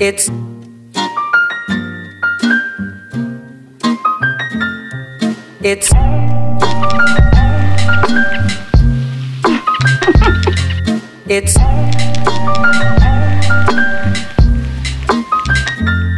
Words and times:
It's 0.00 0.30
It's 5.62 5.90
It's 11.28 11.54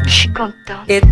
Je 0.06 0.10
suis 0.10 0.32
contente. 0.32 0.88
it 0.88 1.04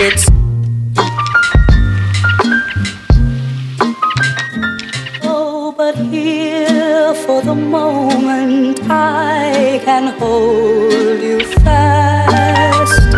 it's 0.00 0.41
for 7.26 7.40
the 7.42 7.54
moment 7.54 8.80
I 8.90 9.80
can 9.84 10.18
hold 10.18 11.20
you 11.20 11.40
fast 11.64 13.14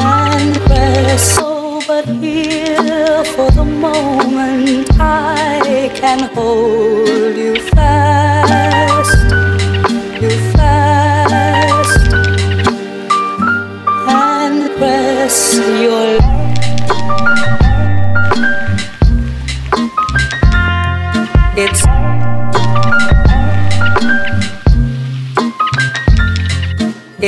and 0.00 0.54
press. 0.66 1.38
But 1.86 2.06
here 2.06 3.24
for 3.34 3.50
the 3.50 3.64
moment 3.64 4.88
I 4.98 5.90
can 5.94 6.20
hold 6.34 7.36
you 7.36 7.56
fast, 7.72 7.97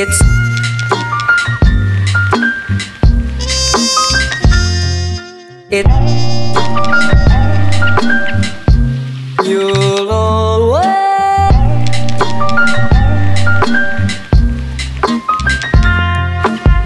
It's 0.03 0.19
It 5.69 5.87
You'll 9.45 10.11
always 10.11 10.87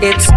It's 0.03 0.29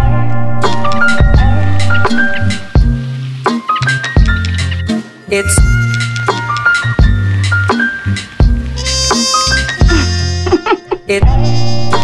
It's 5.28 5.58
It 11.08 11.94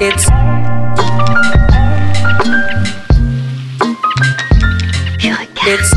It's. 0.00 0.28
It's 5.66 5.94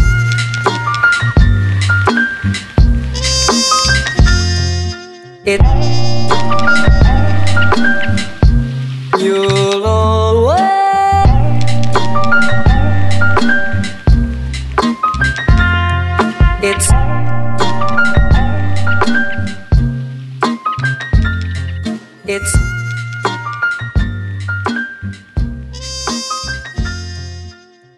It 5.45 6.16
It's 22.29 22.53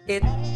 It 0.06 0.49